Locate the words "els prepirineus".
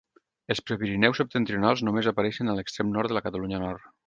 0.53-1.21